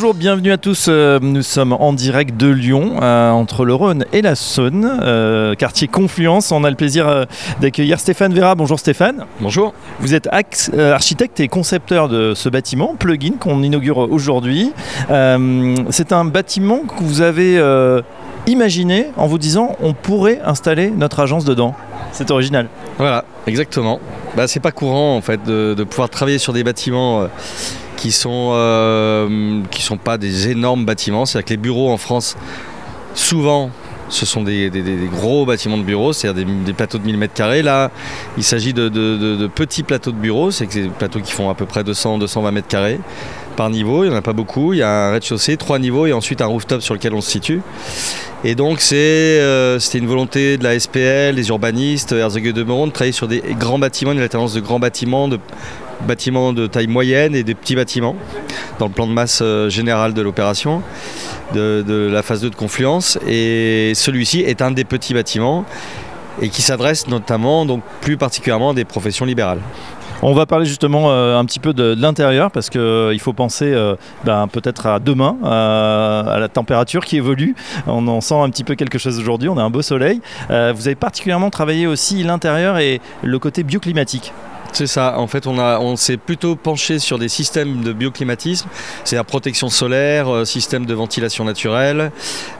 Bonjour, 0.00 0.14
bienvenue 0.14 0.50
à 0.50 0.56
tous. 0.56 0.86
Euh, 0.88 1.18
nous 1.20 1.42
sommes 1.42 1.74
en 1.74 1.92
direct 1.92 2.34
de 2.34 2.46
Lyon, 2.46 2.94
euh, 3.02 3.30
entre 3.32 3.66
le 3.66 3.74
Rhône 3.74 4.06
et 4.14 4.22
la 4.22 4.34
Saône, 4.34 4.90
euh, 5.02 5.54
quartier 5.54 5.88
Confluence. 5.88 6.52
On 6.52 6.64
a 6.64 6.70
le 6.70 6.76
plaisir 6.76 7.26
d'accueillir 7.60 8.00
Stéphane 8.00 8.32
Vera. 8.32 8.54
Bonjour 8.54 8.78
Stéphane. 8.78 9.26
Bonjour. 9.42 9.74
Vous 9.98 10.14
êtes 10.14 10.26
architecte 10.32 11.38
et 11.40 11.48
concepteur 11.48 12.08
de 12.08 12.32
ce 12.34 12.48
bâtiment, 12.48 12.96
Plugin, 12.98 13.34
qu'on 13.38 13.62
inaugure 13.62 13.98
aujourd'hui. 13.98 14.72
C'est 15.10 16.12
un 16.12 16.24
bâtiment 16.24 16.78
que 16.78 17.04
vous 17.04 17.20
avez 17.20 17.62
imaginé 18.46 19.08
en 19.18 19.26
vous 19.26 19.36
disant 19.36 19.76
on 19.82 19.92
pourrait 19.92 20.40
installer 20.42 20.88
notre 20.88 21.20
agence 21.20 21.44
dedans. 21.44 21.74
C'est 22.12 22.30
original. 22.30 22.68
Voilà, 22.96 23.26
exactement. 23.46 24.00
Bah, 24.34 24.48
c'est 24.48 24.60
pas 24.60 24.72
courant 24.72 25.14
en 25.14 25.20
fait 25.20 25.42
de, 25.44 25.74
de 25.76 25.84
pouvoir 25.84 26.08
travailler 26.08 26.38
sur 26.38 26.54
des 26.54 26.64
bâtiments 26.64 27.28
qui 28.00 28.12
sont 28.12 28.52
euh, 28.54 29.62
sont 29.78 29.98
pas 29.98 30.18
des 30.18 30.48
énormes 30.48 30.84
bâtiments. 30.84 31.26
C'est-à-dire 31.26 31.44
que 31.44 31.50
les 31.50 31.58
bureaux 31.58 31.90
en 31.90 31.98
France, 31.98 32.36
souvent, 33.14 33.70
ce 34.08 34.26
sont 34.26 34.42
des, 34.42 34.70
gros 35.12 35.46
bâtiments 35.46 35.76
de 35.76 35.82
bureaux, 35.82 36.12
c'est-à-dire 36.12 36.46
des, 36.64 36.72
plateaux 36.72 36.98
de 36.98 37.04
1000 37.04 37.18
mètres 37.18 37.34
carrés. 37.34 37.62
Là, 37.62 37.90
il 38.38 38.42
s'agit 38.42 38.72
de, 38.72 39.46
petits 39.54 39.82
plateaux 39.82 40.12
de 40.12 40.16
bureaux, 40.16 40.50
c'est 40.50 40.66
des 40.66 40.88
plateaux 40.88 41.20
qui 41.20 41.32
font 41.32 41.50
à 41.50 41.54
peu 41.54 41.66
près 41.66 41.82
200-220 41.82 42.50
mètres 42.52 42.68
carrés 42.68 42.98
par 43.56 43.68
niveau. 43.68 44.04
Il 44.04 44.08
n'y 44.08 44.14
en 44.14 44.18
a 44.18 44.22
pas 44.22 44.32
beaucoup. 44.32 44.72
Il 44.72 44.78
y 44.78 44.82
a 44.82 45.08
un 45.08 45.12
rez-de-chaussée, 45.12 45.58
trois 45.58 45.78
niveaux 45.78 46.06
et 46.06 46.12
ensuite 46.12 46.40
un 46.40 46.46
rooftop 46.46 46.80
sur 46.80 46.94
lequel 46.94 47.12
on 47.12 47.20
se 47.20 47.30
situe. 47.30 47.60
Et 48.42 48.54
donc, 48.54 48.82
euh, 48.92 49.78
c'était 49.78 49.98
une 49.98 50.06
volonté 50.06 50.56
de 50.56 50.64
la 50.64 50.78
SPL, 50.78 51.34
des 51.34 51.48
urbanistes, 51.50 52.12
Herzog 52.12 52.52
de 52.52 52.62
Meuron, 52.62 52.86
de 52.86 52.92
travailler 52.92 53.12
sur 53.12 53.28
des 53.28 53.42
grands 53.58 53.78
bâtiments, 53.78 54.12
une 54.12 54.20
alternance 54.20 54.54
de 54.54 54.60
grands 54.60 54.78
bâtiments, 54.78 55.28
de 55.28 55.38
bâtiments 56.06 56.52
de 56.52 56.66
taille 56.66 56.86
moyenne 56.86 57.34
et 57.34 57.42
des 57.42 57.54
petits 57.54 57.76
bâtiments 57.76 58.16
dans 58.78 58.86
le 58.86 58.92
plan 58.92 59.06
de 59.06 59.12
masse 59.12 59.40
euh, 59.42 59.68
général 59.68 60.14
de 60.14 60.22
l'opération 60.22 60.82
de, 61.54 62.08
la 62.12 62.22
phase 62.22 62.42
2 62.42 62.50
de 62.50 62.54
confluence. 62.54 63.18
Et 63.28 63.92
celui-ci 63.94 64.40
est 64.40 64.62
un 64.62 64.70
des 64.70 64.84
petits 64.84 65.14
bâtiments 65.14 65.64
et 66.40 66.48
qui 66.48 66.62
s'adresse 66.62 67.08
notamment, 67.08 67.66
donc 67.66 67.82
plus 68.00 68.16
particulièrement 68.16 68.70
à 68.70 68.74
des 68.74 68.84
professions 68.84 69.24
libérales. 69.24 69.60
On 70.22 70.34
va 70.34 70.44
parler 70.44 70.66
justement 70.66 71.10
euh, 71.10 71.38
un 71.38 71.44
petit 71.46 71.60
peu 71.60 71.72
de, 71.72 71.94
l'intérieur 71.98 72.50
parce 72.50 72.68
qu'il 72.68 72.80
euh, 72.80 73.18
faut 73.18 73.32
penser 73.32 73.74
ben, 74.24 74.48
peut-être 74.48 74.86
à 74.86 74.98
demain, 75.00 75.36
à 75.42 76.36
la 76.38 76.48
température 76.48 77.04
qui 77.04 77.16
évolue. 77.16 77.54
On 77.86 78.06
en 78.06 78.20
sent 78.20 78.34
un 78.34 78.50
petit 78.50 78.64
peu 78.64 78.74
quelque 78.74 78.98
chose 78.98 79.18
aujourd'hui, 79.18 79.48
on 79.48 79.56
a 79.56 79.62
un 79.62 79.70
beau 79.70 79.82
soleil. 79.82 80.20
vous 80.48 80.54
avez 80.86 80.94
particulièrement 80.94 81.50
travaillé 81.50 81.86
aussi 81.86 82.22
l'intérieur 82.22 82.78
et 82.78 83.00
le 83.22 83.38
côté 83.38 83.62
bioclimatique. 83.62 84.32
C'est 84.72 84.86
ça. 84.86 85.18
En 85.18 85.26
fait, 85.26 85.46
on, 85.46 85.96
s'est 85.96 86.16
plutôt 86.16 86.56
penché 86.56 86.98
sur 86.98 87.18
des 87.18 87.28
systèmes 87.28 87.82
de 87.82 87.92
bioclimatisme, 87.92 88.68
c'est-à-dire 89.04 89.26
protection 89.26 89.68
solaire, 89.68 90.32
euh, 90.32 90.44
système 90.44 90.86
de 90.86 90.94
ventilation 90.94 91.44
naturelle. 91.44 92.12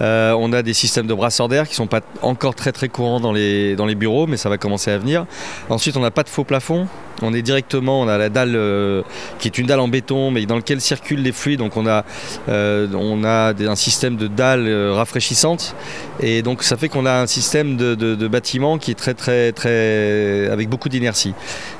Euh, 0.00 0.32
on 0.38 0.52
a 0.52 0.62
des 0.62 0.74
systèmes 0.74 1.06
de 1.06 1.14
brasseurs 1.14 1.48
d'air 1.48 1.68
qui 1.68 1.74
sont 1.74 1.86
pas 1.86 2.00
encore 2.22 2.54
très 2.54 2.72
très 2.72 2.88
courants 2.88 3.20
dans 3.20 3.32
les, 3.32 3.74
dans 3.74 3.86
les 3.86 3.94
bureaux, 3.94 4.26
mais 4.26 4.36
ça 4.36 4.48
va 4.48 4.58
commencer 4.58 4.90
à 4.90 4.98
venir. 4.98 5.26
Ensuite, 5.70 5.96
on 5.96 6.00
n'a 6.00 6.10
pas 6.10 6.22
de 6.22 6.28
faux 6.28 6.44
plafond. 6.44 6.86
On 7.22 7.32
est 7.32 7.42
directement, 7.42 8.00
on 8.00 8.08
a 8.08 8.18
la 8.18 8.28
dalle 8.28 8.54
euh, 8.56 9.02
qui 9.38 9.48
est 9.48 9.58
une 9.58 9.66
dalle 9.66 9.80
en 9.80 9.88
béton, 9.88 10.30
mais 10.30 10.46
dans 10.46 10.56
lequel 10.56 10.80
circulent 10.80 11.22
les 11.22 11.32
fluides. 11.32 11.58
Donc 11.58 11.76
on 11.76 11.86
a, 11.86 12.04
a 12.48 12.52
un 12.52 13.76
système 13.76 14.16
de 14.16 14.26
dalles 14.26 14.68
rafraîchissantes, 14.90 15.74
et 16.20 16.42
donc 16.42 16.62
ça 16.62 16.76
fait 16.76 16.88
qu'on 16.88 17.06
a 17.06 17.12
un 17.12 17.26
système 17.26 17.76
de, 17.76 17.94
de, 17.94 18.28
bâtiment 18.28 18.78
qui 18.78 18.90
est 18.90 18.94
très 18.94 19.14
très 19.14 19.52
très 19.52 20.48
avec 20.50 20.68
beaucoup 20.68 20.88
d'inertie. 20.88 21.34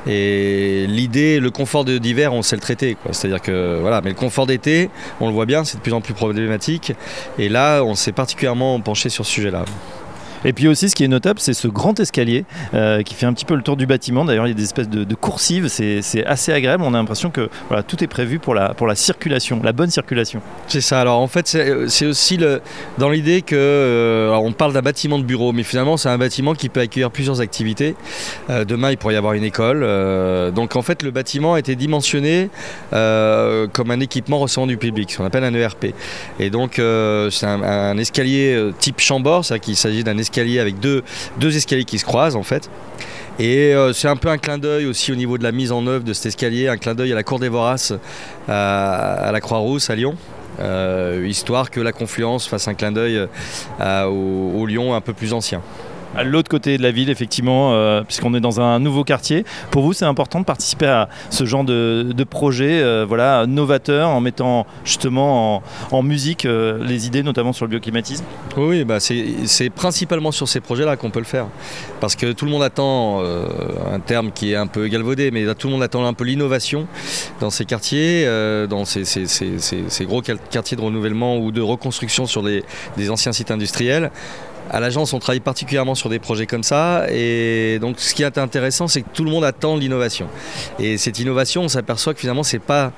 Et 0.06 0.86
l'idée, 0.88 1.40
le 1.40 1.50
confort 1.50 1.84
d'hiver, 1.84 2.32
on 2.32 2.42
sait 2.42 2.56
le 2.56 2.62
traiter. 2.62 2.96
C'est-à-dire 3.10 3.40
que 3.40 3.78
voilà, 3.80 4.00
mais 4.02 4.10
le 4.10 4.16
confort 4.16 4.46
d'été, 4.46 4.90
on 5.20 5.28
le 5.28 5.32
voit 5.32 5.46
bien, 5.46 5.64
c'est 5.64 5.78
de 5.78 5.82
plus 5.82 5.92
en 5.92 6.00
plus 6.00 6.14
problématique. 6.14 6.92
Et 7.38 7.48
là, 7.48 7.82
on 7.82 7.94
s'est 7.94 8.12
particulièrement 8.12 8.78
penché 8.80 9.08
sur 9.08 9.24
ce 9.26 9.32
sujet-là. 9.32 9.64
Et 10.44 10.52
puis 10.52 10.68
aussi, 10.68 10.90
ce 10.90 10.94
qui 10.94 11.04
est 11.04 11.08
notable, 11.08 11.40
c'est 11.40 11.54
ce 11.54 11.68
grand 11.68 11.98
escalier 11.98 12.44
euh, 12.74 13.02
qui 13.02 13.14
fait 13.14 13.26
un 13.26 13.32
petit 13.32 13.44
peu 13.44 13.54
le 13.54 13.62
tour 13.62 13.76
du 13.76 13.86
bâtiment. 13.86 14.24
D'ailleurs, 14.24 14.46
il 14.46 14.50
y 14.50 14.52
a 14.52 14.56
des 14.56 14.64
espèces 14.64 14.88
de, 14.88 15.14
coursives, 15.14 15.68
c'est 15.68 16.26
assez 16.26 16.52
agréable. 16.52 16.82
On 16.84 16.92
a 16.92 16.98
l'impression 16.98 17.30
que 17.30 17.48
tout 17.86 18.02
est 18.04 18.08
prévu 18.08 18.38
pour 18.38 18.54
la, 18.54 18.74
circulation, 18.94 19.60
la 19.62 19.72
bonne 19.72 19.90
circulation. 19.90 20.40
C'est 20.68 20.80
ça. 20.80 21.00
Alors 21.00 21.20
en 21.20 21.28
fait, 21.28 21.46
c'est 21.88 22.06
aussi 22.06 22.36
le, 22.36 22.60
dans 22.98 23.08
l'idée 23.08 23.42
que 23.42 23.54
euh, 23.56 24.34
on 24.34 24.52
parle 24.52 24.72
d'un 24.72 24.82
bâtiment 24.82 25.18
de 25.18 25.24
bureau, 25.24 25.52
mais 25.52 25.62
finalement, 25.62 25.96
c'est 25.96 26.08
un 26.08 26.18
bâtiment 26.18 26.54
qui 26.54 26.68
peut 26.68 26.80
accueillir 26.80 27.10
plusieurs 27.10 27.40
activités. 27.40 27.94
Euh, 28.50 28.64
demain, 28.64 28.90
il 28.90 28.98
pourrait 28.98 29.14
y 29.14 29.16
avoir 29.16 29.32
une 29.32 29.44
école. 29.44 29.80
donc 30.52 30.76
en 30.76 30.82
fait, 30.82 31.02
le 31.02 31.10
bâtiment 31.10 31.54
a 31.54 31.58
été 31.58 31.76
dimensionné 31.76 32.50
comme 32.90 33.90
un 33.90 34.00
équipement 34.00 34.38
recevant 34.38 34.66
du 34.66 34.76
public, 34.76 35.12
ce 35.12 35.18
qu'on 35.18 35.24
appelle 35.24 35.44
un 35.44 35.54
ERP. 35.54 35.94
Et 36.38 36.50
donc, 36.50 36.74
c'est 36.74 37.46
un, 37.46 37.62
un, 37.62 37.96
escalier 37.98 38.70
type 38.78 39.00
chambord, 39.00 39.44
c'est-à-dire 39.44 39.64
qu'il 39.64 39.76
s'agit 39.76 40.04
d'un 40.04 40.18
escalier 40.18 40.33
avec 40.38 40.78
deux, 40.80 41.02
escaliers 41.42 41.84
qui 41.84 41.98
se 41.98 42.04
croisent 42.04 42.36
en 42.36 42.42
fait. 42.42 42.70
Et 43.38 43.74
euh, 43.74 43.92
c'est 43.92 44.08
un 44.08 44.16
peu 44.16 44.28
un 44.28 44.38
clin 44.38 44.58
d'œil 44.58 44.86
aussi 44.86 45.10
au 45.10 45.16
niveau 45.16 45.38
de 45.38 45.42
la 45.42 45.50
mise 45.50 45.72
en 45.72 45.86
œuvre 45.86 46.04
de 46.04 46.12
cet 46.12 46.26
escalier, 46.26 46.68
un 46.68 46.76
clin 46.76 46.94
d'œil 46.94 47.12
à 47.12 47.16
la 47.16 47.24
Cour 47.24 47.40
des 47.40 47.48
Voraces, 47.48 47.92
à, 48.48 49.30
la 49.32 49.40
Croix-Rousse 49.40 49.90
à 49.90 49.96
Lyon. 49.96 50.14
Euh, 50.60 51.26
histoire 51.28 51.68
que 51.68 51.80
la 51.80 51.90
confluence 51.90 52.46
fasse 52.46 52.68
un 52.68 52.74
clin 52.74 52.92
d'œil 52.92 53.26
euh, 53.80 54.04
au, 54.04 54.60
au 54.60 54.66
Lyon 54.66 54.94
un 54.94 55.00
peu 55.00 55.12
plus 55.12 55.32
ancien 55.32 55.60
à 56.16 56.24
l'autre 56.24 56.48
côté 56.48 56.78
de 56.78 56.82
la 56.82 56.90
ville, 56.90 57.10
effectivement, 57.10 57.72
euh, 57.72 58.02
puisqu'on 58.02 58.34
est 58.34 58.40
dans 58.40 58.60
un 58.60 58.78
nouveau 58.78 59.04
quartier. 59.04 59.44
Pour 59.70 59.82
vous, 59.82 59.92
c'est 59.92 60.04
important 60.04 60.40
de 60.40 60.44
participer 60.44 60.86
à 60.86 61.08
ce 61.30 61.44
genre 61.44 61.64
de, 61.64 62.24
projet 62.28 62.80
euh, 62.82 63.04
voilà, 63.06 63.46
novateur 63.46 64.08
en 64.08 64.20
mettant 64.20 64.66
justement 64.84 65.62
en, 65.90 66.02
musique 66.02 66.46
euh, 66.46 66.82
les 66.82 67.06
idées, 67.06 67.22
notamment 67.22 67.52
sur 67.52 67.66
le 67.66 67.70
bioclimatisme? 67.70 68.24
Oui, 68.56 68.84
bah 68.84 68.98
c'est 69.00 69.70
principalement 69.70 70.32
sur 70.32 70.48
ces 70.48 70.60
projets-là 70.60 70.96
qu'on 70.96 71.10
peut 71.10 71.18
le 71.18 71.24
faire. 71.24 71.46
Parce 72.00 72.16
que 72.16 72.32
tout 72.32 72.44
le 72.44 72.50
monde 72.50 72.62
attend, 72.62 73.22
un 73.22 74.00
terme 74.00 74.30
qui 74.32 74.52
est 74.52 74.56
un 74.56 74.66
peu 74.66 74.86
galvaudé, 74.88 75.30
mais 75.30 75.42
tout 75.54 75.68
le 75.68 75.72
monde 75.72 75.82
attend 75.82 76.04
un 76.04 76.12
peu 76.12 76.24
l'innovation 76.24 76.86
dans 77.40 77.50
ces 77.50 77.64
quartiers, 77.64 78.26
dans 78.68 78.84
ces, 78.84 79.04
ces, 79.04 80.04
gros 80.04 80.22
quartiers 80.22 80.76
de 80.76 80.82
renouvellement 80.82 81.38
ou 81.38 81.52
de 81.52 81.60
reconstruction 81.60 82.26
sur 82.26 82.42
des 82.42 83.10
anciens 83.10 83.32
sites 83.32 83.50
industriels. 83.50 84.10
À 84.70 84.80
l'agence, 84.80 85.12
on 85.12 85.18
travaille 85.18 85.40
particulièrement 85.40 85.94
sur 85.94 86.08
des 86.08 86.18
projets 86.18 86.46
comme 86.46 86.62
ça. 86.62 87.06
Et 87.10 87.78
donc, 87.80 88.00
ce 88.00 88.14
qui 88.14 88.22
est 88.22 88.38
intéressant, 88.38 88.88
c'est 88.88 89.02
que 89.02 89.08
tout 89.12 89.24
le 89.24 89.30
monde 89.30 89.44
attend 89.44 89.76
l'innovation. 89.76 90.26
Et 90.78 90.96
cette 90.96 91.18
innovation, 91.18 91.62
on 91.62 91.68
s'aperçoit 91.68 92.14
que 92.14 92.20
finalement, 92.20 92.42
c'est 92.42 92.58
pas 92.58 92.92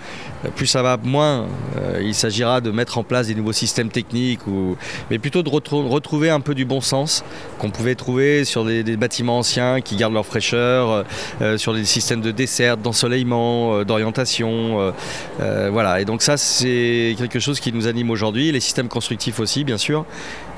plus 0.54 0.66
ça 0.66 0.82
va, 0.82 0.96
moins 1.02 1.46
euh, 1.76 2.00
il 2.02 2.14
s'agira 2.14 2.60
de 2.60 2.70
mettre 2.70 2.98
en 2.98 3.02
place 3.02 3.26
des 3.28 3.34
nouveaux 3.34 3.52
systèmes 3.52 3.88
techniques, 3.88 4.46
ou, 4.46 4.76
mais 5.10 5.18
plutôt 5.18 5.42
de 5.42 5.48
retrouver 5.48 6.30
un 6.30 6.40
peu 6.40 6.54
du 6.54 6.64
bon 6.64 6.80
sens 6.80 7.24
qu'on 7.58 7.70
pouvait 7.70 7.94
trouver 7.94 8.44
sur 8.44 8.64
des, 8.64 8.96
bâtiments 8.96 9.38
anciens 9.38 9.80
qui 9.80 9.96
gardent 9.96 10.14
leur 10.14 10.26
fraîcheur, 10.26 10.90
euh, 10.90 11.02
euh, 11.42 11.58
sur 11.58 11.74
des 11.74 11.84
systèmes 11.84 12.20
de 12.20 12.30
dessert, 12.30 12.76
d'ensoleillement, 12.76 13.84
d'orientation. 13.84 14.92
voilà. 15.38 16.00
Et 16.00 16.04
donc 16.04 16.22
ça, 16.22 16.36
c'est 16.36 17.14
quelque 17.18 17.40
chose 17.40 17.60
qui 17.60 17.72
nous 17.72 17.86
anime 17.86 18.10
aujourd'hui. 18.10 18.52
Les 18.52 18.60
systèmes 18.60 18.88
constructifs 18.88 19.40
aussi, 19.40 19.64
bien 19.64 19.78
sûr. 19.78 20.04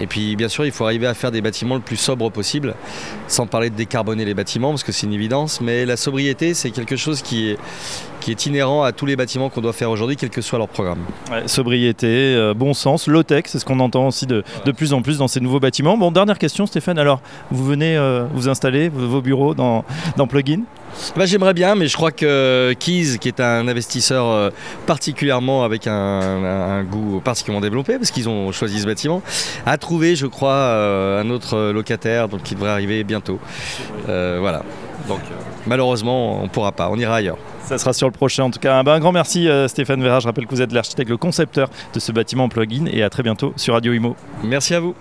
Et 0.00 0.06
puis, 0.06 0.36
bien 0.36 0.48
sûr, 0.48 0.64
il 0.64 0.72
faut 0.72 0.84
arriver 0.84 0.97
à 1.06 1.14
faire 1.14 1.30
des 1.30 1.40
bâtiments 1.40 1.74
le 1.74 1.80
plus 1.80 1.96
sobre 1.96 2.30
possible, 2.30 2.74
sans 3.26 3.46
parler 3.46 3.70
de 3.70 3.76
décarboner 3.76 4.24
les 4.24 4.34
bâtiments, 4.34 4.70
parce 4.70 4.84
que 4.84 4.92
c'est 4.92 5.06
une 5.06 5.12
évidence. 5.12 5.60
Mais 5.60 5.86
la 5.86 5.96
sobriété, 5.96 6.54
c'est 6.54 6.70
quelque 6.70 6.96
chose 6.96 7.22
qui 7.22 7.50
est, 7.50 7.58
qui 8.20 8.30
est 8.30 8.46
inhérent 8.46 8.82
à 8.82 8.92
tous 8.92 9.06
les 9.06 9.16
bâtiments 9.16 9.48
qu'on 9.48 9.60
doit 9.60 9.72
faire 9.72 9.90
aujourd'hui, 9.90 10.16
quel 10.16 10.30
que 10.30 10.40
soit 10.40 10.58
leur 10.58 10.68
programme. 10.68 11.00
sobriété, 11.46 12.06
euh, 12.06 12.54
bon 12.54 12.74
sens, 12.74 13.06
low-tech, 13.06 13.44
c'est 13.46 13.58
ce 13.58 13.64
qu'on 13.64 13.80
entend 13.80 14.08
aussi 14.08 14.26
de, 14.26 14.44
de, 14.64 14.72
plus 14.72 14.92
en 14.92 15.02
plus 15.02 15.18
dans 15.18 15.28
ces 15.28 15.40
nouveaux 15.40 15.60
bâtiments. 15.60 15.96
Bon, 15.96 16.10
dernière 16.10 16.38
question, 16.38 16.66
Stéphane. 16.66 16.98
Alors, 16.98 17.20
vous 17.50 17.64
venez 17.64 17.96
euh, 17.96 18.24
vous 18.34 18.48
installer 18.48 18.88
vos 18.88 19.20
bureaux 19.20 19.54
dans, 19.54 19.84
dans 20.16 20.26
Plugin? 20.26 20.62
Bah, 21.16 21.26
J'aimerais 21.26 21.54
bien, 21.54 21.74
mais 21.74 21.88
je 21.88 21.96
crois 21.96 22.10
que 22.10 22.74
Keys, 22.78 23.18
qui 23.18 23.28
est 23.28 23.40
un 23.40 23.68
investisseur 23.68 24.26
euh, 24.26 24.50
particulièrement 24.86 25.64
avec 25.64 25.86
un, 25.86 26.84
goût 26.84 27.20
particulièrement 27.20 27.60
développé, 27.60 27.98
parce 27.98 28.10
qu'ils 28.10 28.28
ont 28.28 28.52
choisi 28.52 28.80
ce 28.80 28.86
bâtiment, 28.86 29.22
a 29.66 29.76
trouvé, 29.78 30.16
je 30.16 30.26
crois, 30.26 30.52
euh, 30.52 31.22
un 31.22 31.30
autre 31.30 31.70
locataire 31.70 32.28
donc 32.28 32.42
qui 32.42 32.54
devrait 32.54 32.70
arriver 32.70 33.04
bientôt. 33.04 33.38
Euh, 34.08 34.38
voilà. 34.40 34.62
Donc 35.08 35.20
malheureusement, 35.66 36.40
on 36.40 36.44
ne 36.44 36.48
pourra 36.48 36.72
pas, 36.72 36.90
on 36.90 36.98
ira 36.98 37.16
ailleurs. 37.16 37.38
Ça 37.64 37.78
sera 37.78 37.92
sur 37.92 38.06
le 38.06 38.12
prochain. 38.12 38.44
En 38.44 38.50
tout 38.50 38.60
cas, 38.60 38.78
un, 38.78 38.98
grand 39.00 39.12
merci 39.12 39.48
Stéphane 39.68 40.02
Vera. 40.02 40.20
Je 40.20 40.26
rappelle 40.26 40.46
que 40.46 40.54
vous 40.54 40.62
êtes 40.62 40.72
l'architecte, 40.72 41.10
le 41.10 41.16
concepteur 41.16 41.68
de 41.94 42.00
ce 42.00 42.12
bâtiment 42.12 42.44
en 42.44 42.48
plugin 42.48 42.86
et 42.90 43.02
à 43.02 43.10
très 43.10 43.22
bientôt 43.22 43.52
sur 43.56 43.74
Radio 43.74 43.92
Imo. 43.92 44.16
Merci 44.42 44.74
à 44.74 44.80
vous. 44.80 44.94